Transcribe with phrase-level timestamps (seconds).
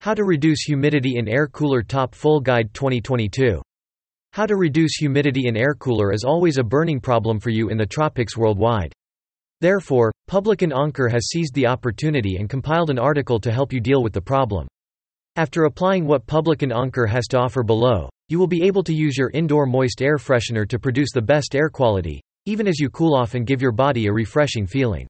[0.00, 3.60] How to reduce humidity in air cooler top full guide 2022.
[4.32, 7.76] How to reduce humidity in air cooler is always a burning problem for you in
[7.76, 8.92] the tropics worldwide.
[9.60, 14.00] Therefore, Publican Anker has seized the opportunity and compiled an article to help you deal
[14.00, 14.68] with the problem.
[15.34, 19.16] After applying what Publican Anker has to offer below, you will be able to use
[19.18, 23.16] your indoor moist air freshener to produce the best air quality, even as you cool
[23.16, 25.08] off and give your body a refreshing feeling.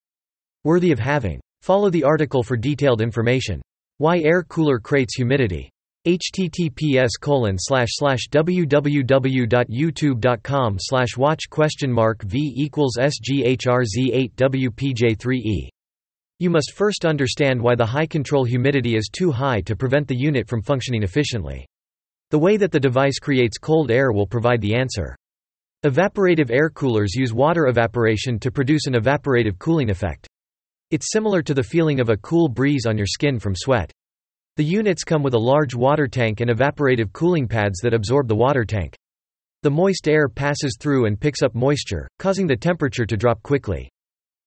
[0.64, 1.40] Worthy of having.
[1.60, 3.60] Follow the article for detailed information.
[4.00, 5.72] Why air cooler creates humidity.
[6.06, 7.10] https
[8.30, 10.78] www.youtube.com
[11.16, 15.68] watch question mark v equals sghrz 8 wpj3e.
[16.38, 20.16] You must first understand why the high control humidity is too high to prevent the
[20.16, 21.66] unit from functioning efficiently.
[22.30, 25.16] The way that the device creates cold air will provide the answer.
[25.84, 30.27] Evaporative air coolers use water evaporation to produce an evaporative cooling effect.
[30.90, 33.92] It's similar to the feeling of a cool breeze on your skin from sweat.
[34.56, 38.34] The units come with a large water tank and evaporative cooling pads that absorb the
[38.34, 38.96] water tank.
[39.62, 43.90] The moist air passes through and picks up moisture, causing the temperature to drop quickly.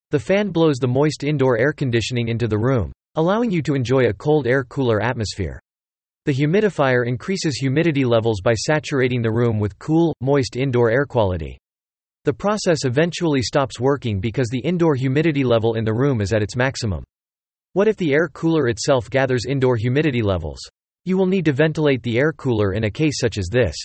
[0.10, 4.08] The fan blows the moist indoor air conditioning into the room, allowing you to enjoy
[4.08, 5.60] a cold air cooler atmosphere.
[6.26, 11.60] The humidifier increases humidity levels by saturating the room with cool, moist indoor air quality.
[12.24, 16.44] The process eventually stops working because the indoor humidity level in the room is at
[16.44, 17.04] its maximum.
[17.74, 20.60] What if the air cooler itself gathers indoor humidity levels?
[21.04, 23.76] You will need to ventilate the air cooler in a case such as this.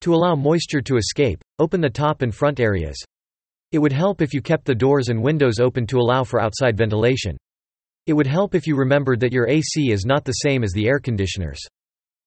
[0.00, 2.96] To allow moisture to escape, open the top and front areas.
[3.70, 6.76] It would help if you kept the doors and windows open to allow for outside
[6.76, 7.36] ventilation.
[8.06, 10.88] It would help if you remembered that your AC is not the same as the
[10.88, 11.60] air conditioners.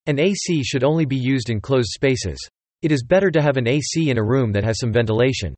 [0.06, 2.38] An AC should only be used in closed spaces.
[2.84, 5.56] It is better to have an AC in a room that has some ventilation.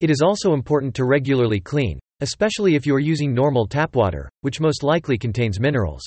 [0.00, 4.28] It is also important to regularly clean, especially if you are using normal tap water,
[4.42, 6.02] which most likely contains minerals.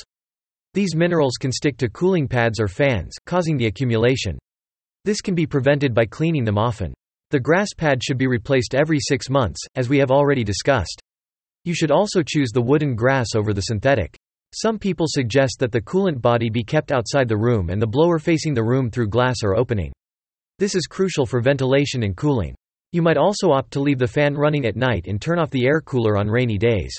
[0.75, 4.37] These minerals can stick to cooling pads or fans, causing the accumulation.
[5.05, 6.93] This can be prevented by cleaning them often.
[7.31, 11.01] The grass pad should be replaced every six months, as we have already discussed.
[11.63, 14.15] You should also choose the wooden grass over the synthetic.
[14.53, 18.19] Some people suggest that the coolant body be kept outside the room and the blower
[18.19, 19.91] facing the room through glass or opening.
[20.59, 22.53] This is crucial for ventilation and cooling.
[22.91, 25.65] You might also opt to leave the fan running at night and turn off the
[25.65, 26.95] air cooler on rainy days.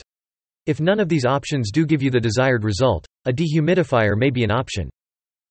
[0.67, 4.43] If none of these options do give you the desired result, a dehumidifier may be
[4.43, 4.91] an option.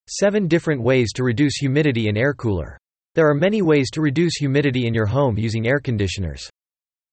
[0.10, 2.78] 7 different ways to reduce humidity in air cooler.
[3.16, 6.50] There are many ways to reduce humidity in your home using air conditioners.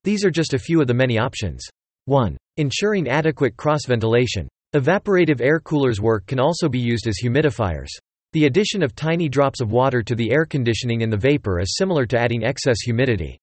[0.03, 1.63] These are just a few of the many options.
[2.07, 2.37] 1.
[2.57, 4.49] Ensuring adequate cross ventilation.
[4.75, 7.91] Evaporative air coolers work can also be used as humidifiers.
[8.33, 11.77] The addition of tiny drops of water to the air conditioning in the vapor is
[11.77, 13.37] similar to adding excess humidity.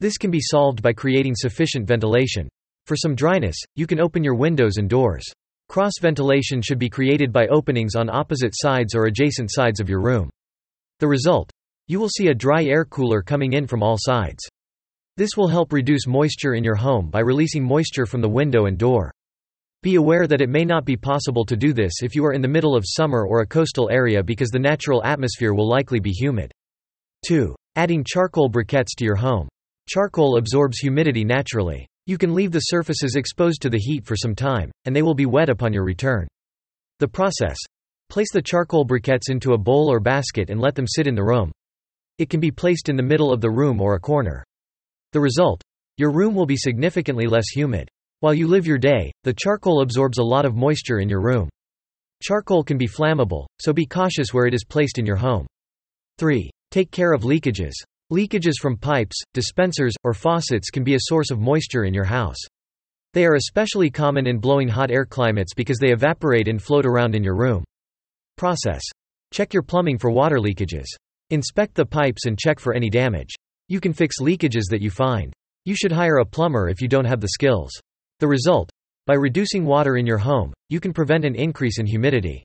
[0.00, 2.48] This can be solved by creating sufficient ventilation.
[2.86, 5.24] For some dryness, you can open your windows and doors.
[5.68, 10.00] Cross ventilation should be created by openings on opposite sides or adjacent sides of your
[10.00, 10.28] room.
[10.98, 11.48] The result?
[11.86, 14.42] You will see a dry air cooler coming in from all sides.
[15.16, 18.76] This will help reduce moisture in your home by releasing moisture from the window and
[18.76, 19.12] door.
[19.86, 22.42] Be aware that it may not be possible to do this if you are in
[22.42, 26.10] the middle of summer or a coastal area because the natural atmosphere will likely be
[26.10, 26.50] humid.
[27.28, 27.54] 2.
[27.76, 29.46] Adding charcoal briquettes to your home.
[29.88, 31.86] Charcoal absorbs humidity naturally.
[32.06, 35.14] You can leave the surfaces exposed to the heat for some time, and they will
[35.14, 36.26] be wet upon your return.
[36.98, 37.56] The process.
[38.08, 41.22] Place the charcoal briquettes into a bowl or basket and let them sit in the
[41.22, 41.52] room.
[42.18, 44.44] It can be placed in the middle of the room or a corner.
[45.12, 45.62] The result?
[45.96, 47.88] Your room will be significantly less humid.
[48.20, 51.50] While you live your day, the charcoal absorbs a lot of moisture in your room.
[52.22, 55.46] Charcoal can be flammable, so be cautious where it is placed in your home.
[56.18, 56.50] 3.
[56.70, 57.74] Take care of leakages.
[58.10, 62.38] Leakages from pipes, dispensers, or faucets can be a source of moisture in your house.
[63.12, 67.14] They are especially common in blowing hot air climates because they evaporate and float around
[67.14, 67.64] in your room.
[68.38, 68.82] Process.
[69.30, 70.86] Check your plumbing for water leakages.
[71.28, 73.34] Inspect the pipes and check for any damage.
[73.68, 75.34] You can fix leakages that you find.
[75.66, 77.72] You should hire a plumber if you don't have the skills.
[78.18, 78.70] The result?
[79.06, 82.44] By reducing water in your home, you can prevent an increase in humidity.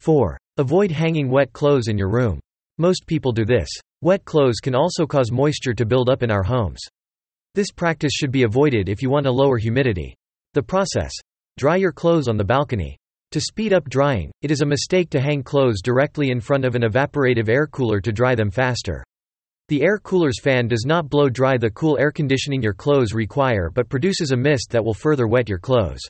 [0.00, 0.38] 4.
[0.58, 2.38] Avoid hanging wet clothes in your room.
[2.78, 3.68] Most people do this.
[4.00, 6.80] Wet clothes can also cause moisture to build up in our homes.
[7.54, 10.14] This practice should be avoided if you want a lower humidity.
[10.54, 11.12] The process.
[11.58, 12.96] Dry your clothes on the balcony.
[13.32, 16.74] To speed up drying, it is a mistake to hang clothes directly in front of
[16.74, 19.02] an evaporative air cooler to dry them faster.
[19.68, 23.70] The air cooler's fan does not blow dry the cool air conditioning your clothes require
[23.72, 26.00] but produces a mist that will further wet your clothes.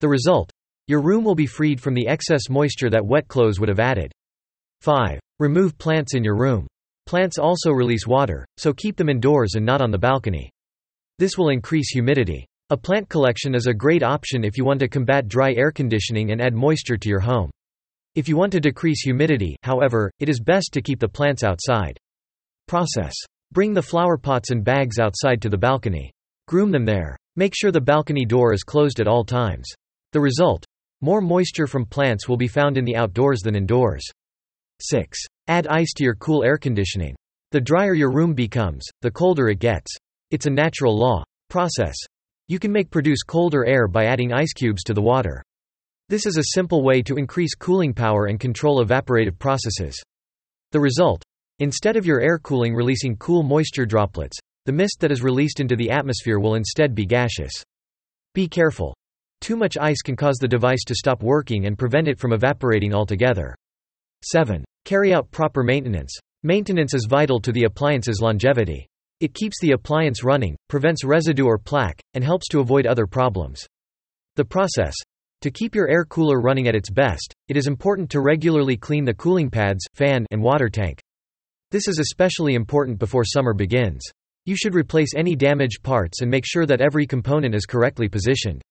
[0.00, 0.50] The result?
[0.86, 4.12] Your room will be freed from the excess moisture that wet clothes would have added.
[4.82, 5.18] 5.
[5.38, 6.66] Remove plants in your room.
[7.06, 10.50] Plants also release water, so keep them indoors and not on the balcony.
[11.18, 12.46] This will increase humidity.
[12.70, 16.32] A plant collection is a great option if you want to combat dry air conditioning
[16.32, 17.50] and add moisture to your home.
[18.14, 21.98] If you want to decrease humidity, however, it is best to keep the plants outside.
[22.66, 23.14] Process.
[23.52, 26.10] Bring the flower pots and bags outside to the balcony.
[26.48, 27.16] Groom them there.
[27.36, 29.66] Make sure the balcony door is closed at all times.
[30.12, 30.64] The result?
[31.00, 34.04] More moisture from plants will be found in the outdoors than indoors.
[34.80, 35.18] 6.
[35.48, 37.14] Add ice to your cool air conditioning.
[37.50, 39.94] The drier your room becomes, the colder it gets.
[40.30, 41.22] It's a natural law.
[41.50, 41.96] Process.
[42.48, 45.42] You can make produce colder air by adding ice cubes to the water.
[46.08, 50.02] This is a simple way to increase cooling power and control evaporative processes.
[50.72, 51.22] The result?
[51.60, 54.36] Instead of your air cooling releasing cool moisture droplets,
[54.66, 57.52] the mist that is released into the atmosphere will instead be gaseous.
[58.34, 58.92] Be careful.
[59.40, 62.92] Too much ice can cause the device to stop working and prevent it from evaporating
[62.92, 63.54] altogether.
[64.24, 64.64] 7.
[64.84, 66.18] Carry out proper maintenance.
[66.42, 68.88] Maintenance is vital to the appliance's longevity.
[69.20, 73.64] It keeps the appliance running, prevents residue or plaque, and helps to avoid other problems.
[74.34, 74.94] The process.
[75.42, 79.04] To keep your air cooler running at its best, it is important to regularly clean
[79.04, 81.00] the cooling pads, fan, and water tank.
[81.74, 84.00] This is especially important before summer begins.
[84.44, 88.62] You should replace any damaged parts and make sure that every component is correctly positioned.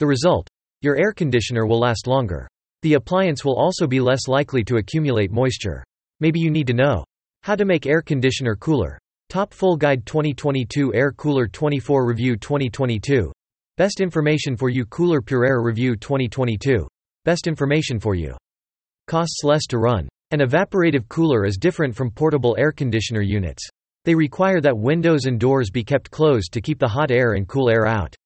[0.00, 0.48] The result?
[0.80, 2.48] Your air conditioner will last longer.
[2.82, 5.84] The appliance will also be less likely to accumulate moisture.
[6.18, 7.04] Maybe you need to know
[7.44, 8.98] how to make air conditioner cooler.
[9.28, 13.30] Top Full Guide 2022 Air Cooler 24 Review 2022.
[13.76, 16.88] Best information for you Cooler Pure Air Review 2022.
[17.24, 18.36] Best information for you.
[19.06, 20.08] Costs less to run.
[20.32, 23.68] An evaporative cooler is different from portable air conditioner units.
[24.06, 27.46] They require that windows and doors be kept closed to keep the hot air and
[27.46, 28.16] cool air out.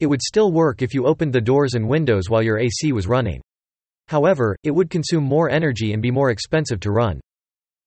[0.00, 3.06] It would still work if you opened the doors and windows while your AC was
[3.06, 3.42] running.
[4.08, 7.20] However, it would consume more energy and be more expensive to run.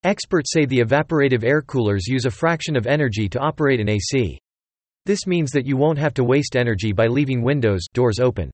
[0.03, 4.38] Experts say the evaporative air coolers use a fraction of energy to operate an AC.
[5.07, 8.51] This means that you won't have to waste energy by leaving windows doors open.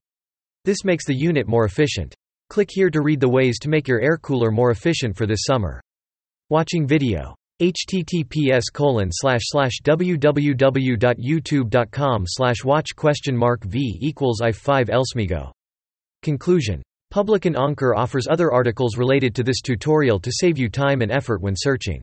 [0.64, 2.16] This makes the unit more efficient.
[2.52, 5.46] Click here to read the ways to make your air cooler more efficient for this
[5.46, 5.80] summer.
[6.50, 7.34] Watching video.
[7.62, 8.64] https
[9.86, 12.26] www.youtube.com
[12.66, 15.50] watch question mark v equals i5 elsmigo.
[16.24, 21.10] Conclusion Publican Anker offers other articles related to this tutorial to save you time and
[21.10, 22.02] effort when searching.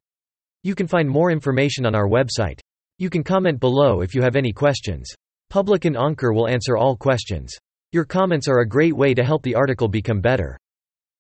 [0.63, 2.59] You can find more information on our website.
[2.97, 5.13] You can comment below if you have any questions.
[5.51, 7.55] Publican Anker will answer all questions.
[7.91, 10.59] Your comments are a great way to help the article become better.